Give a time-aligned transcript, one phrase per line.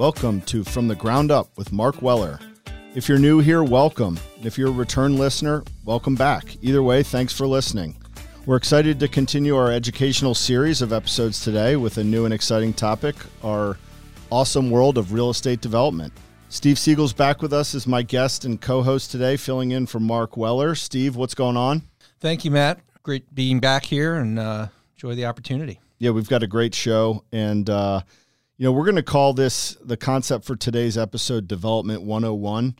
[0.00, 2.40] Welcome to From the Ground Up with Marc Weller.
[2.94, 4.18] If you're new here, welcome.
[4.42, 6.56] If you're a return listener, welcome back.
[6.62, 7.98] Either way, thanks for listening.
[8.46, 12.72] We're excited to continue our educational series of episodes today with a new and exciting
[12.72, 13.14] topic
[13.44, 13.76] our
[14.30, 16.14] awesome world of real estate development.
[16.48, 20.00] Steve Siegel's back with us as my guest and co host today, filling in for
[20.00, 20.74] Marc Weller.
[20.74, 21.82] Steve, what's going on?
[22.20, 22.80] Thank you, Matt.
[23.02, 25.78] Great being back here and uh, enjoy the opportunity.
[25.98, 27.22] Yeah, we've got a great show.
[27.32, 28.00] And, uh,
[28.60, 32.76] you know, we're going to call this the concept for today's episode Development 101.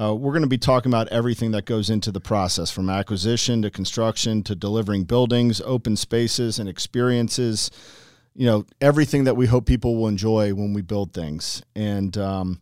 [0.00, 3.60] Uh, we're going to be talking about everything that goes into the process from acquisition
[3.62, 7.72] to construction to delivering buildings, open spaces, and experiences.
[8.36, 11.60] You know, everything that we hope people will enjoy when we build things.
[11.74, 12.60] And um,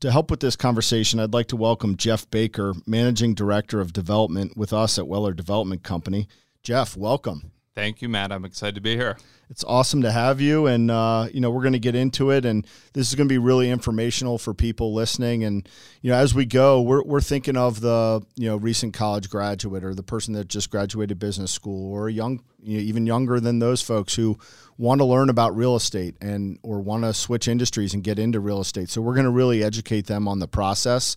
[0.00, 4.56] to help with this conversation, I'd like to welcome Jeff Baker, Managing Director of Development
[4.56, 6.28] with us at Weller Development Company.
[6.62, 7.52] Jeff, welcome.
[7.76, 8.32] Thank you, Matt.
[8.32, 9.18] I'm excited to be here.
[9.50, 12.46] It's awesome to have you, and uh, you know we're going to get into it,
[12.46, 15.44] and this is going to be really informational for people listening.
[15.44, 15.68] And
[16.00, 19.84] you know, as we go, we're we're thinking of the you know recent college graduate
[19.84, 23.58] or the person that just graduated business school, or young, you know, even younger than
[23.58, 24.38] those folks who
[24.78, 28.40] want to learn about real estate and or want to switch industries and get into
[28.40, 28.88] real estate.
[28.88, 31.14] So we're going to really educate them on the process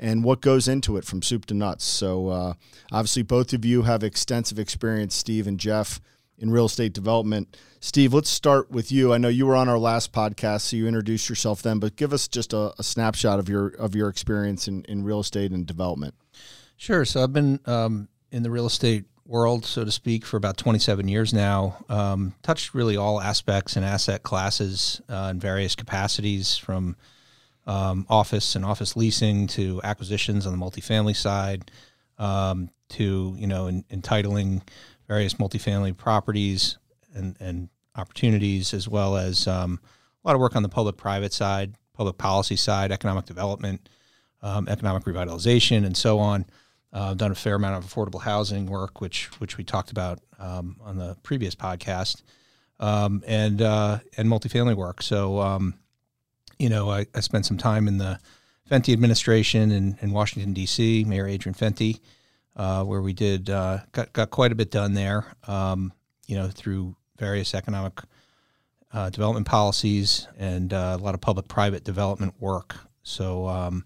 [0.00, 1.84] and what goes into it from soup to nuts.
[1.84, 2.54] So, uh,
[2.90, 6.00] obviously, both of you have extensive experience, Steve and Jeff,
[6.38, 7.54] in real estate development.
[7.80, 9.12] Steve, let's start with you.
[9.12, 12.14] I know you were on our last podcast, so you introduced yourself then, but give
[12.14, 15.66] us just a, a snapshot of your of your experience in, in real estate and
[15.66, 16.14] development.
[16.78, 17.04] Sure.
[17.04, 21.08] So I've been um, in the real estate world, so to speak, for about 27
[21.08, 21.84] years now.
[21.90, 26.96] Um, touched really all aspects and asset classes uh, in various capacities, from
[27.66, 31.70] um, office and office leasing to acquisitions on the multifamily side,
[32.18, 34.62] um, to you know in, entitling
[35.08, 36.78] various multifamily properties
[37.14, 39.80] and, and opportunities, as well as um,
[40.24, 43.88] a lot of work on the public-private side, public policy side, economic development,
[44.42, 46.46] um, economic revitalization, and so on.
[46.92, 50.76] Uh, done a fair amount of affordable housing work, which which we talked about um,
[50.80, 52.22] on the previous podcast,
[52.80, 55.00] um, and uh, and multifamily work.
[55.00, 55.38] So
[56.60, 58.20] you know, I, I, spent some time in the
[58.70, 61.04] Fenty administration in, in Washington D.C.
[61.04, 62.00] Mayor Adrian Fenty,
[62.54, 65.24] uh, where we did uh, got got quite a bit done there.
[65.48, 65.92] Um,
[66.26, 68.00] you know, through various economic
[68.92, 72.76] uh, development policies and uh, a lot of public-private development work.
[73.02, 73.84] So, um,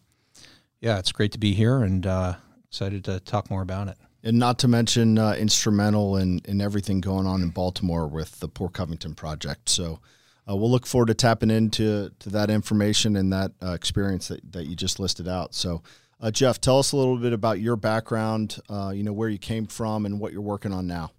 [0.81, 2.35] yeah, it's great to be here and uh,
[2.69, 3.97] excited to talk more about it.
[4.23, 8.49] And not to mention uh, instrumental in, in everything going on in Baltimore with the
[8.49, 9.69] Port Covington project.
[9.71, 10.01] So
[10.49, 14.53] uh, we'll look forward to tapping into to that information and that uh, experience that,
[14.53, 15.55] that you just listed out.
[15.55, 15.83] So,
[16.21, 19.39] uh, Jeff, tell us a little bit about your background, uh, you know, where you
[19.39, 21.13] came from and what you're working on now.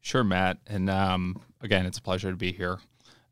[0.00, 0.58] Sure, Matt.
[0.66, 2.78] And um, again, it's a pleasure to be here.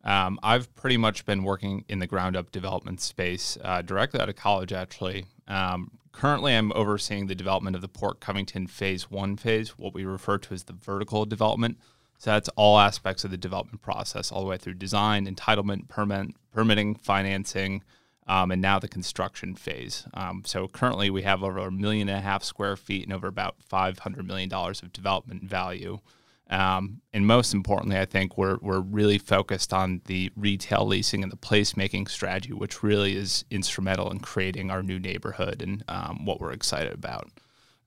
[0.04, 4.28] Um, I've pretty much been working in the ground up development space uh, directly out
[4.28, 5.26] of college, actually.
[5.48, 10.04] Um, currently, I'm overseeing the development of the Port Covington Phase 1 phase, what we
[10.04, 11.78] refer to as the vertical development
[12.18, 16.34] so that's all aspects of the development process, all the way through design, entitlement, permit,
[16.52, 17.84] permitting, financing,
[18.26, 20.04] um, and now the construction phase.
[20.14, 23.28] Um, so currently we have over a million and a half square feet and over
[23.28, 26.00] about $500 million of development value.
[26.50, 31.30] Um, and most importantly, I think we're, we're really focused on the retail leasing and
[31.30, 36.40] the placemaking strategy, which really is instrumental in creating our new neighborhood and um, what
[36.40, 37.30] we're excited about.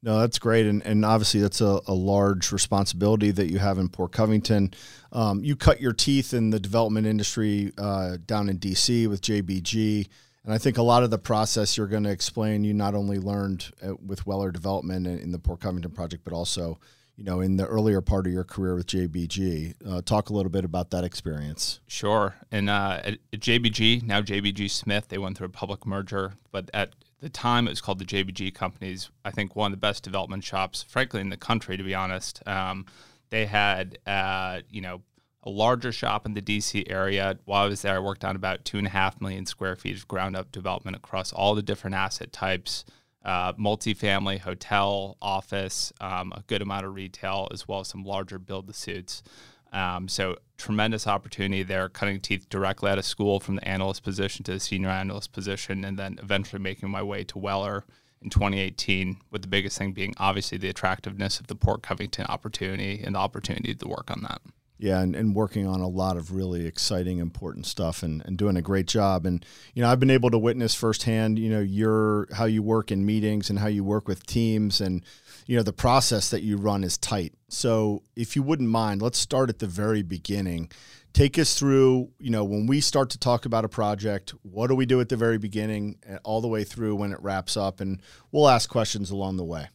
[0.03, 3.87] No, that's great, and and obviously that's a, a large responsibility that you have in
[3.87, 4.73] Port Covington.
[5.11, 10.07] Um, you cut your teeth in the development industry uh, down in DC with JBG,
[10.43, 13.19] and I think a lot of the process you're going to explain you not only
[13.19, 16.79] learned uh, with Weller Development in the Port Covington project, but also
[17.15, 19.75] you know in the earlier part of your career with JBG.
[19.87, 21.79] Uh, talk a little bit about that experience.
[21.85, 26.33] Sure, and uh, at, at JBG now JBG Smith, they went through a public merger,
[26.51, 29.09] but at the time it was called the JBG Companies.
[29.23, 32.45] I think one of the best development shops, frankly, in the country, to be honest.
[32.47, 32.85] Um,
[33.29, 35.01] they had, uh, you know,
[35.43, 37.37] a larger shop in the DC area.
[37.45, 39.95] While I was there, I worked on about two and a half million square feet
[39.95, 42.85] of ground up development across all the different asset types
[43.23, 48.39] uh, multifamily, hotel, office, um, a good amount of retail, as well as some larger
[48.39, 49.21] build to suits.
[49.71, 54.43] Um, so tremendous opportunity there, cutting teeth directly out of school from the analyst position
[54.45, 57.85] to the senior analyst position, and then eventually making my way to Weller
[58.21, 59.17] in 2018.
[59.31, 63.19] With the biggest thing being obviously the attractiveness of the Port Covington opportunity and the
[63.19, 64.41] opportunity to work on that.
[64.81, 68.57] Yeah, and, and working on a lot of really exciting, important stuff and, and doing
[68.57, 69.27] a great job.
[69.27, 69.45] And,
[69.75, 73.05] you know, I've been able to witness firsthand, you know, your how you work in
[73.05, 75.05] meetings and how you work with teams and
[75.47, 79.17] you know the process that you run is tight so if you wouldn't mind let's
[79.17, 80.69] start at the very beginning
[81.13, 84.75] take us through, you know, when we start to talk about a project, what do
[84.75, 87.79] we do at the very beginning, eh, all the way through when it wraps up,
[87.79, 88.01] and
[88.31, 89.69] we'll ask questions along the way.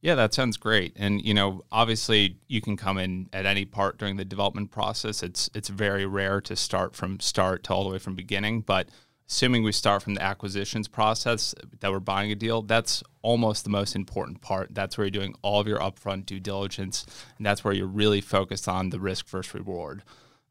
[0.00, 0.92] Yeah, that sounds great.
[0.96, 5.22] And you know, obviously, you can come in at any part during the development process.
[5.22, 8.88] It's it's very rare to start from start to all the way from beginning, but
[9.28, 13.70] assuming we start from the acquisitions process that we're buying a deal, that's almost the
[13.70, 14.68] most important part.
[14.72, 17.04] That's where you're doing all of your upfront due diligence,
[17.36, 20.02] and that's where you're really focused on the risk versus reward.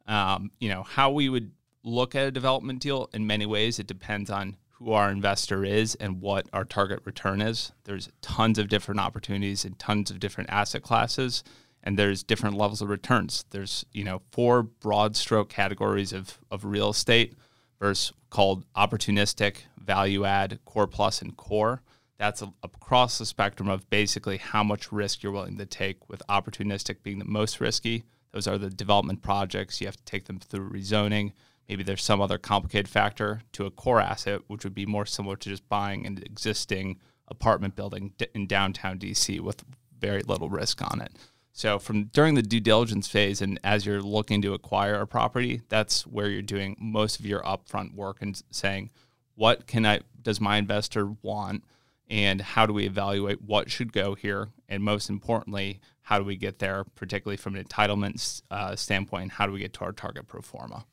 [0.07, 1.51] Um, you know, how we would
[1.83, 5.95] look at a development deal in many ways, it depends on who our investor is
[5.95, 7.71] and what our target return is.
[7.85, 11.43] There's tons of different opportunities and tons of different asset classes
[11.85, 13.45] and there's different levels of returns.
[13.51, 17.35] There's, you know, four broad stroke categories of, of real estate
[17.79, 21.83] versus called opportunistic, value add, core plus, and core.
[22.17, 26.23] That's a, across the spectrum of basically how much risk you're willing to take, with
[26.27, 28.03] opportunistic being the most risky.
[28.31, 29.79] Those are the development projects.
[29.79, 31.33] You have to take them through rezoning.
[31.67, 35.35] Maybe there's some other complicated factor to a core asset, which would be more similar
[35.35, 39.63] to just buying an existing apartment building in downtown DC with
[39.99, 41.11] very little risk on it.
[41.51, 45.61] So from during the due diligence phase and as you're looking to acquire a property,
[45.69, 48.91] that's where you're doing most of your upfront work and saying,
[49.35, 51.63] what can I does my investor want
[52.09, 56.35] and how do we evaluate what should go here and most importantly, how do we
[56.35, 60.27] get there, particularly from an entitlement uh, standpoint, how do we get to our target
[60.27, 60.85] pro forma?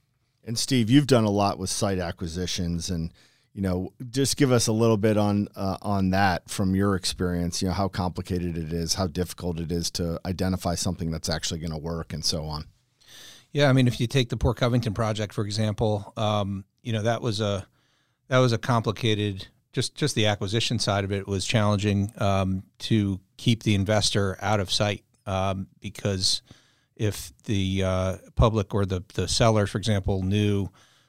[0.45, 3.13] And Steve, you've done a lot with site acquisitions and
[3.55, 7.61] you know, just give us a little bit on uh, on that from your experience.
[7.61, 11.61] You know, how complicated it is, how difficult it is to identify something that's actually
[11.61, 12.65] going to work, and so on.
[13.53, 17.03] Yeah, I mean, if you take the Port Covington project for example, um, you know
[17.03, 17.67] that was a
[18.29, 19.49] that was a complicated.
[19.73, 24.61] Just just the acquisition side of it was challenging um, to keep the investor out
[24.61, 26.43] of sight um, because
[26.97, 30.69] if the uh, public or the the seller, for example, knew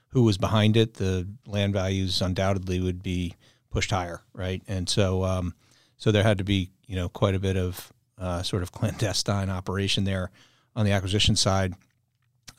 [0.10, 3.36] who was behind it, the land values undoubtedly would be
[3.72, 4.62] pushed higher, right?
[4.68, 5.56] And so, um,
[5.98, 9.50] so there had to be, you know, quite a bit of uh, sort of clandestine
[9.50, 10.32] operation there
[10.76, 11.74] on the acquisition side.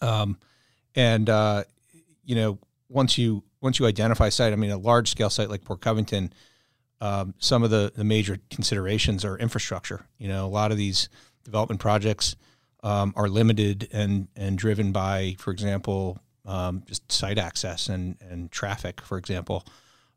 [0.00, 0.38] Um,
[0.97, 1.65] and uh,
[2.25, 5.49] you know, once you once you identify a site, I mean, a large scale site
[5.49, 6.32] like Port Covington,
[7.00, 10.06] um, some of the the major considerations are infrastructure.
[10.19, 11.09] You know, a lot of these
[11.44, 12.37] development projects
[12.84, 18.52] um, are limited and and driven by, for example, um, just site access and, and
[18.52, 19.66] traffic, for example.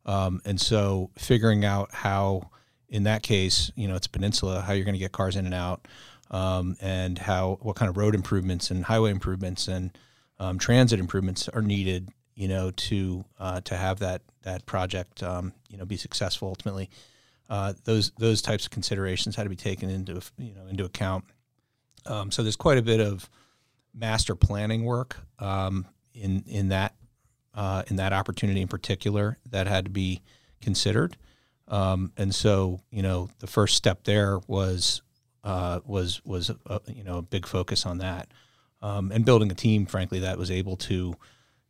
[0.05, 2.49] Um, and so figuring out how,
[2.89, 5.45] in that case, you know, it's a peninsula, how you're going to get cars in
[5.45, 5.87] and out,
[6.29, 9.97] um, and how what kind of road improvements and highway improvements and
[10.39, 15.53] um, transit improvements are needed, you know, to uh, to have that that project, um,
[15.69, 16.89] you know, be successful ultimately.
[17.49, 21.23] Uh, those those types of considerations had to be taken into you know into account.
[22.07, 23.29] Um, so there's quite a bit of
[23.93, 26.95] master planning work um, in in that
[27.53, 30.21] uh, in that opportunity in particular that had to be
[30.61, 31.17] considered.
[31.67, 35.01] Um, and so, you know, the first step there was
[35.43, 38.27] uh, was was a, you know a big focus on that,
[38.81, 41.15] um, and building a team, frankly, that was able to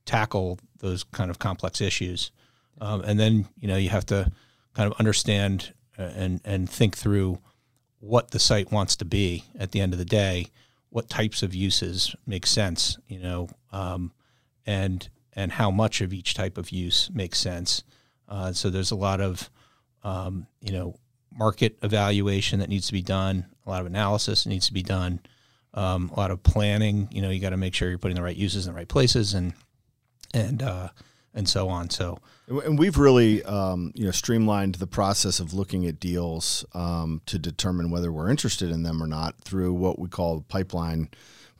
[0.06, 2.31] tackle those kind of complex issues.
[2.80, 4.31] Um, and then, you know, you have to
[4.74, 7.39] kind of understand uh, and and think through
[7.99, 10.47] what the site wants to be at the end of the day.
[10.89, 12.97] What types of uses make sense?
[13.07, 14.11] You know, um,
[14.65, 17.83] and and how much of each type of use makes sense.
[18.27, 19.50] Uh, so there's a lot of
[20.03, 20.95] um, you know
[21.38, 24.81] market evaluation that needs to be done, a lot of analysis that needs to be
[24.81, 25.19] done,
[25.74, 27.07] um, a lot of planning.
[27.12, 28.88] You know, you got to make sure you're putting the right uses in the right
[28.88, 29.53] places, and
[30.33, 30.89] and uh,
[31.38, 31.89] and so on.
[31.91, 32.17] So,
[32.48, 37.38] and we've really um, you know streamlined the process of looking at deals um, to
[37.38, 41.10] determine whether we're interested in them or not through what we call the pipeline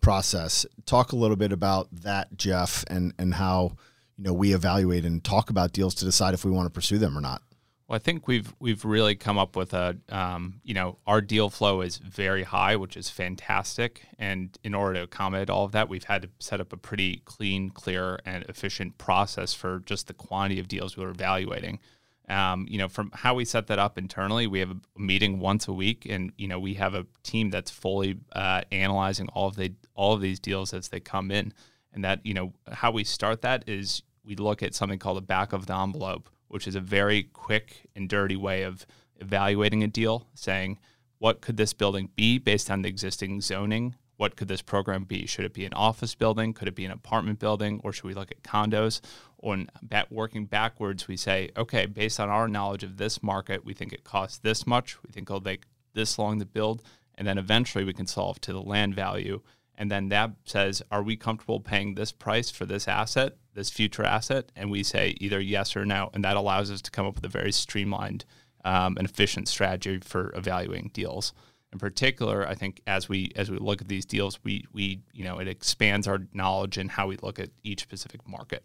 [0.02, 0.66] process.
[0.86, 3.78] Talk a little bit about that, Jeff, and and how
[4.18, 6.98] you know we evaluate and talk about deals to decide if we want to pursue
[6.98, 7.44] them or not.
[7.88, 11.50] Well, I think we've we've really come up with a um, you know our deal
[11.50, 15.88] flow is very high, which is fantastic, and in order to accommodate all of that,
[15.88, 20.14] we've had to set up a pretty clean, clear, and efficient process for just the
[20.14, 21.80] quantity of deals we we're evaluating.
[22.28, 25.70] Um, you know, from how we set that up internally, we have a meeting once
[25.70, 29.56] a week, and you know, we have a team that's fully uh, analyzing all of
[29.56, 31.54] the all of these deals as they come in.
[31.94, 35.22] And that you know, how we start that is we look at something called the
[35.22, 38.86] back of the envelope, which is a very quick and dirty way of
[39.20, 40.80] evaluating a deal, saying
[41.20, 45.26] what could this building be based on the existing zoning what could this program be?
[45.28, 46.54] Should it be an office building?
[46.54, 47.80] Could it be an apartment building?
[47.84, 49.00] Or should we look at condos?
[49.38, 49.64] Or
[50.10, 54.04] working backwards, we say, okay, based on our knowledge of this market, we think it
[54.04, 55.02] costs this much.
[55.04, 56.82] We think it'll take this long to build.
[57.16, 59.42] And then eventually we can solve to the land value.
[59.80, 64.04] and then that says, "Are we comfortable paying this price for this asset, this future
[64.04, 67.16] asset?" And we say either yes or no, and that allows us to come up
[67.16, 68.24] with a very streamlined
[68.64, 71.34] um, and efficient strategy for evaluating deals.
[71.74, 75.26] In particular, I think as we as we look at these deals, we we you
[75.26, 78.64] know it expands our knowledge and how we look at each specific market.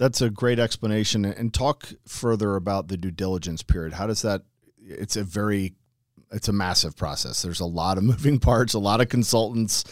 [0.00, 1.26] That's a great explanation.
[1.26, 3.92] And talk further about the due diligence period.
[3.92, 4.44] How does that?
[4.82, 5.74] It's a very,
[6.32, 7.42] it's a massive process.
[7.42, 9.84] There's a lot of moving parts, a lot of consultants.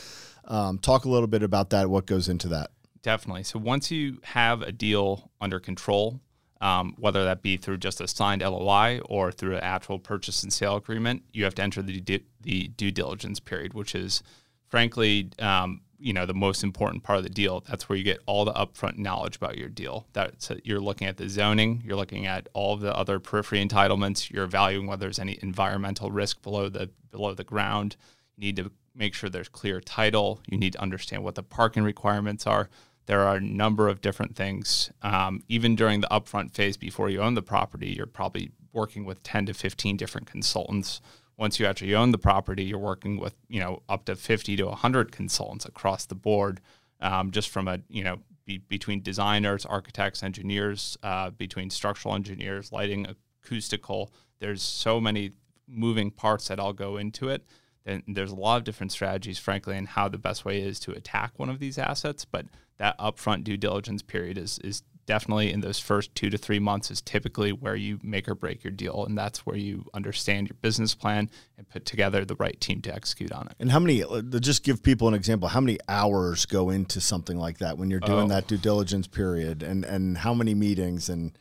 [0.46, 1.90] Um, talk a little bit about that.
[1.90, 2.70] What goes into that?
[3.02, 3.44] Definitely.
[3.44, 6.20] So once you have a deal under control,
[6.60, 10.52] um, whether that be through just a signed LOI or through an actual purchase and
[10.52, 12.02] sale agreement, you have to enter the,
[12.40, 14.22] the due diligence period, which is
[14.66, 17.64] frankly um, you know the most important part of the deal.
[17.68, 20.06] That's where you get all the upfront knowledge about your deal.
[20.12, 24.30] That you're looking at the zoning, you're looking at all the other periphery entitlements.
[24.30, 27.96] You're evaluating whether there's any environmental risk below the below the ground.
[28.36, 30.40] You need to make sure there's clear title.
[30.48, 32.68] You need to understand what the parking requirements are.
[33.08, 34.92] There are a number of different things.
[35.02, 39.22] Um, even during the upfront phase before you own the property, you're probably working with
[39.24, 41.00] 10 to 15 different consultants
[41.38, 44.66] once you actually own the property, you're working with you know up to 50 to
[44.66, 46.60] 100 consultants across the board,
[47.00, 52.72] um, just from a you know be, between designers, architects, engineers, uh, between structural engineers,
[52.72, 54.12] lighting, acoustical.
[54.40, 55.30] There's so many
[55.66, 57.44] moving parts that all go into it.
[57.88, 60.92] And there's a lot of different strategies, frankly, and how the best way is to
[60.92, 62.24] attack one of these assets.
[62.24, 66.58] But that upfront due diligence period is is definitely in those first two to three
[66.58, 69.06] months is typically where you make or break your deal.
[69.06, 72.94] And that's where you understand your business plan and put together the right team to
[72.94, 73.54] execute on it.
[73.58, 74.04] And how many,
[74.38, 78.00] just give people an example, how many hours go into something like that when you're
[78.00, 78.28] doing oh.
[78.28, 81.36] that due diligence period and, and how many meetings and,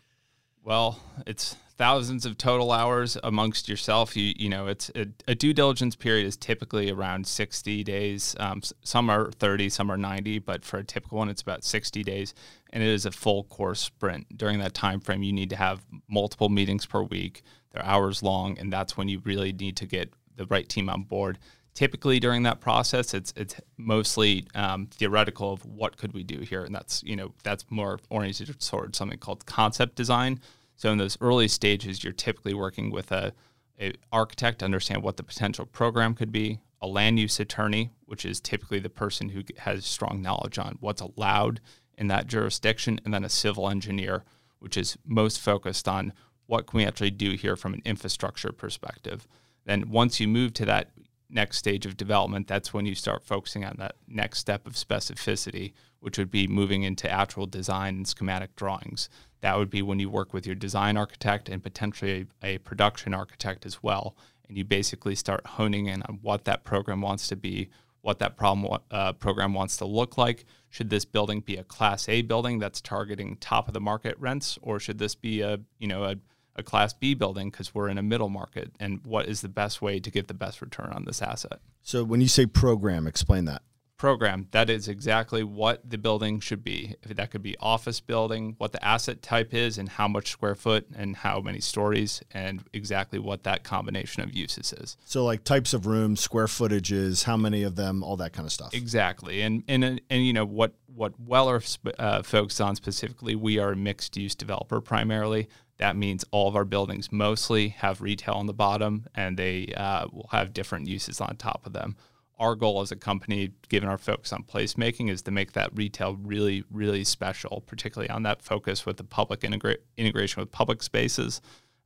[0.64, 4.18] well, it's thousands of total hours amongst yourself.
[4.18, 8.36] You you know, it's a, a due diligence period is typically around 60 days.
[8.40, 12.04] Um, some are 30, some are 90, but for a typical one, it's about 60
[12.04, 12.34] days,
[12.72, 14.38] and it is a full course sprint.
[14.38, 17.44] During that time frame, you need to have multiple meetings per week.
[17.72, 21.04] They're hours long, and that's when you really need to get the right team on
[21.04, 21.38] board.
[21.74, 26.64] Typically, during that process, it's it's mostly um, theoretical of what could we do here,
[26.64, 30.40] and that's you know that's more oriented towards something called concept design
[30.78, 33.34] so in those early stages, you're typically working with a,
[33.82, 38.24] a architect to understand what the potential program could be, a land use attorney, which
[38.24, 41.60] is typically the person who has strong knowledge on what's allowed
[41.98, 44.24] in that jurisdiction, and then a civil engineer,
[44.60, 46.14] which is most focused on
[46.46, 49.28] what can we actually do here from an infrastructure perspective.
[49.66, 50.92] Then once you move to that
[51.30, 55.74] next stage of development, that's when you start focusing on that next step of specificity,
[56.00, 59.10] which would be moving into actual design and schematic drawings.
[59.42, 63.14] That would be when you work with your design architect and potentially a, a production
[63.14, 64.16] architect as well.
[64.48, 67.70] And you basically start honing in on what that program wants to be,
[68.02, 70.46] what that problem uh, program wants to look like.
[70.70, 74.58] Should this building be a Class A building that's targeting top of the market rents,
[74.62, 76.16] or should this be a you know a,
[76.56, 78.72] a Class B building because we're in a middle market?
[78.80, 81.60] And what is the best way to get the best return on this asset?
[81.84, 83.62] So when you say program, explain that
[83.98, 86.96] program, that is exactly what the building should be.
[87.04, 90.56] If that could be office building, what the asset type is, and how much square
[90.56, 94.98] foot and how many stories, and exactly what that combination of uses is.
[95.06, 98.52] So, like types of rooms, square footages, how many of them, all that kind of
[98.52, 98.74] stuff.
[98.74, 101.62] Exactly, and and and you know what what Weller
[102.00, 105.48] uh, focuses on specifically, we are a mixed use developer primarily.
[105.78, 110.08] That means all of our buildings mostly have retail on the bottom, and they uh,
[110.12, 111.96] will have different uses on top of them
[112.40, 116.16] our goal as a company, given our focus on placemaking, is to make that retail
[116.16, 121.42] really, really special, particularly on that focus with the public integra- integration with public spaces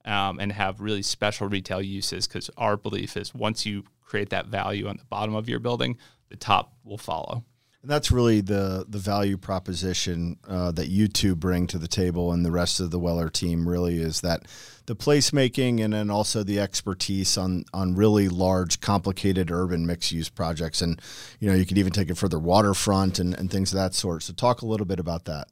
[0.05, 2.27] um, and have really special retail uses.
[2.27, 5.97] Because our belief is once you create that value on the bottom of your building,
[6.29, 7.43] the top will follow.
[7.81, 12.31] And that's really the the value proposition uh, that you two bring to the table,
[12.31, 14.43] and the rest of the Weller team really is that
[14.85, 20.29] the placemaking and then also the expertise on on really large, complicated urban mixed use
[20.29, 20.81] projects.
[20.83, 21.01] And
[21.39, 24.21] you know, you could even take it further, waterfront and, and things of that sort.
[24.23, 25.47] So, talk a little bit about that.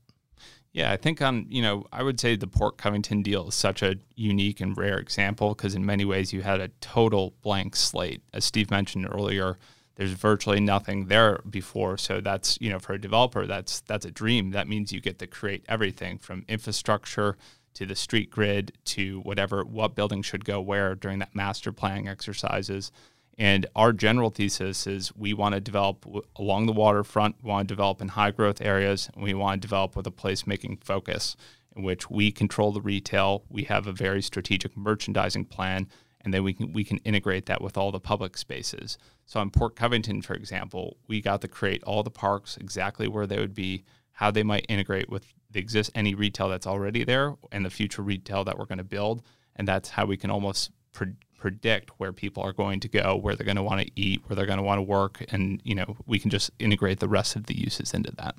[0.71, 3.81] Yeah, I think on you know I would say the Port Covington deal is such
[3.81, 8.21] a unique and rare example because in many ways you had a total blank slate,
[8.33, 9.57] as Steve mentioned earlier
[9.99, 11.97] there's virtually nothing there before.
[11.97, 14.51] So that's you know for a developer that's that's a dream.
[14.51, 17.35] That means you get to create everything from infrastructure
[17.73, 22.07] to the street grid to whatever what building should go where during that master planning
[22.07, 22.93] exercises.
[23.37, 26.05] And our general thesis is we want to develop
[26.37, 29.67] along the waterfront we want to develop in high growth areas and we want to
[29.67, 31.35] develop with a placemaking focus
[31.75, 33.43] in which we control the retail.
[33.49, 35.89] We have a very strategic merchandising plan
[36.21, 38.97] and then we can we can integrate that with all the public spaces.
[39.25, 43.27] So on Port Covington, for example, we got to create all the parks exactly where
[43.27, 43.83] they would be,
[44.13, 48.01] how they might integrate with the exist any retail that's already there and the future
[48.01, 49.23] retail that we're going to build,
[49.55, 53.35] and that's how we can almost pre- predict where people are going to go, where
[53.35, 55.75] they're going to want to eat, where they're going to want to work, and you
[55.75, 58.35] know we can just integrate the rest of the uses into that.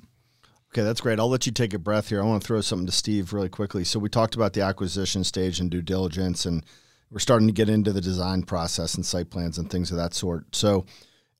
[0.71, 1.19] Okay, that's great.
[1.19, 2.21] I'll let you take a breath here.
[2.21, 3.83] I want to throw something to Steve really quickly.
[3.83, 6.63] So we talked about the acquisition stage and due diligence, and
[7.11, 10.13] we're starting to get into the design process and site plans and things of that
[10.13, 10.55] sort.
[10.55, 10.85] So,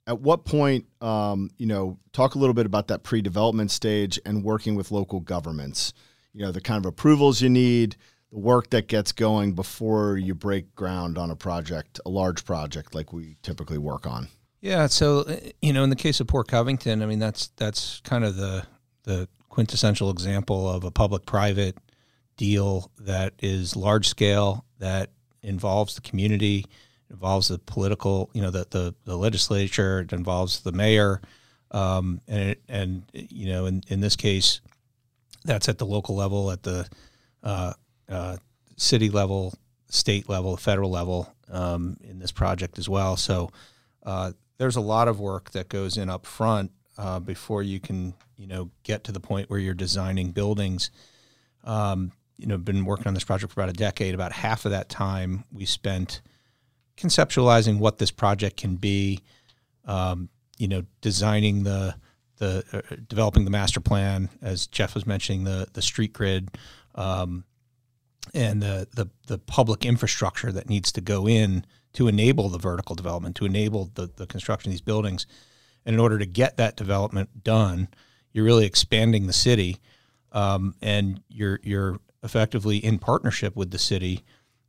[0.07, 4.43] at what point, um, you know, talk a little bit about that pre-development stage and
[4.43, 5.93] working with local governments.
[6.33, 7.95] You know, the kind of approvals you need,
[8.31, 12.95] the work that gets going before you break ground on a project, a large project
[12.95, 14.27] like we typically work on.
[14.59, 15.25] Yeah, so
[15.61, 18.65] you know, in the case of Port Covington, I mean that's that's kind of the
[19.03, 21.77] the quintessential example of a public-private
[22.37, 25.09] deal that is large scale, that
[25.43, 26.65] involves the community,
[27.09, 31.21] involves the political, you know, the the, the legislature, it involves the mayor,
[31.71, 34.61] um, and it, and you know, in in this case,
[35.45, 36.87] that's at the local level, at the
[37.43, 37.73] uh,
[38.09, 38.37] uh,
[38.77, 39.53] city level,
[39.89, 43.17] state level, federal level um, in this project as well.
[43.17, 43.51] So
[44.03, 48.13] uh, there's a lot of work that goes in up front uh, before you can,
[48.37, 50.91] you know, get to the point where you're designing buildings.
[51.63, 54.15] Um, you know, been working on this project for about a decade.
[54.15, 56.21] About half of that time we spent
[56.97, 59.19] conceptualizing what this project can be.
[59.85, 61.95] Um, you know, designing the
[62.37, 66.49] the uh, developing the master plan, as Jeff was mentioning, the the street grid,
[66.95, 67.43] um,
[68.33, 72.95] and the, the the public infrastructure that needs to go in to enable the vertical
[72.95, 75.27] development, to enable the, the construction of these buildings.
[75.85, 77.89] And in order to get that development done,
[78.31, 79.79] you're really expanding the city,
[80.31, 84.23] um, and you're you're effectively in partnership with the city,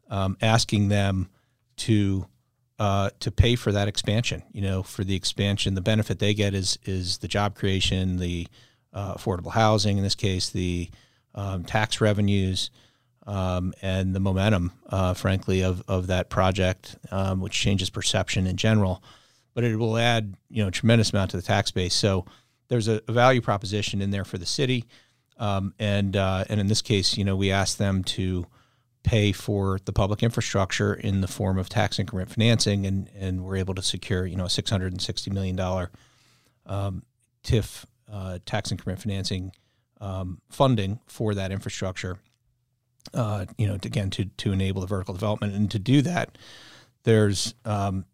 [0.08, 1.28] um, asking them
[1.76, 2.26] to
[2.78, 4.42] uh, to pay for that expansion.
[4.52, 8.48] You know, for the expansion, the benefit they get is is the job creation, the
[8.92, 10.90] uh, affordable housing, in this case, the
[11.34, 12.70] um, tax revenues,
[13.26, 18.56] um, and the momentum, uh, frankly, of of that project, um, which changes perception in
[18.56, 19.02] general.
[19.54, 21.94] But it will add, you know, a tremendous amount to the tax base.
[21.94, 22.24] So
[22.68, 24.86] there's a, a value proposition in there for the city.
[25.42, 28.46] Um, and uh, and in this case, you know, we asked them to
[29.02, 33.56] pay for the public infrastructure in the form of tax increment financing, and and we're
[33.56, 35.90] able to secure you know a six hundred and sixty million dollar
[36.64, 37.02] um,
[37.42, 39.50] TIF uh, tax increment financing
[40.00, 42.18] um, funding for that infrastructure.
[43.12, 46.38] Uh, you know, to, again to to enable the vertical development, and to do that,
[47.02, 48.04] there's um,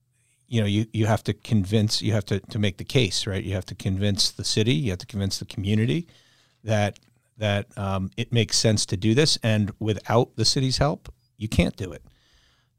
[0.46, 3.44] you know you, you have to convince you have to, to make the case right
[3.44, 6.08] you have to convince the city you have to convince the community
[6.64, 6.98] that
[7.38, 11.76] that um, it makes sense to do this, and without the city's help, you can't
[11.76, 12.02] do it.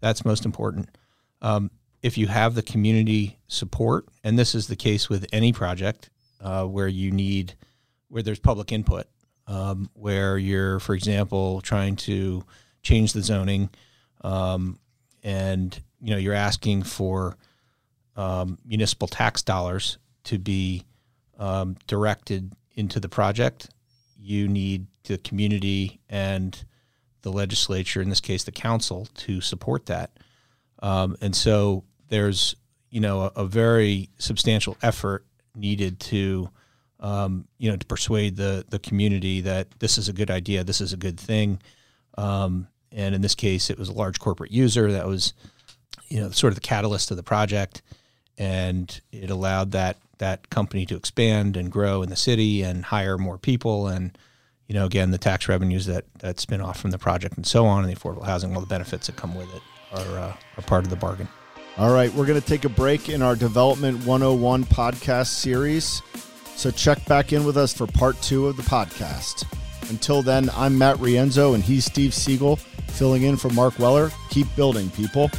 [0.02, 0.90] That's most important.
[1.42, 6.10] Um, if you have the community support, and this is the case with any project
[6.42, 7.54] uh, where you need,
[8.10, 9.08] where there's public input,
[9.48, 12.44] um, where you're, for example, trying to
[12.84, 13.70] change the zoning,
[14.22, 14.78] um,
[15.24, 17.36] and you know you're asking for
[18.16, 20.84] um, municipal tax dollars to be
[21.38, 23.70] um, directed into the project
[24.20, 26.66] you need the community and
[27.22, 30.12] the legislature, in this case, the council, to support that.
[30.82, 32.56] Um, and so there's,
[32.90, 36.50] you know, a, a very substantial effort needed to,
[37.00, 40.82] um, you know, to persuade the the community that this is a good idea, this
[40.82, 41.62] is a good thing.
[42.18, 45.34] Um, and in this case, it was a large corporate user that was,
[46.08, 47.82] you know, sort of the catalyst of the project,
[48.40, 53.18] and it allowed that that company to expand and grow in the city and hire
[53.18, 54.18] more people and
[54.68, 57.66] you know again the tax revenues that that spin off from the project and so
[57.66, 60.64] on and the affordable housing all the benefits that come with it are uh, are
[60.64, 61.28] part of the bargain.
[61.78, 66.02] All right we're going to take a break in our development 101 podcast series.
[66.56, 69.46] So check back in with us for part two of the podcast.
[69.90, 74.12] Until then i'm matt rienzo and he's steve siegel filling in for marc weller.
[74.30, 75.30] Keep building people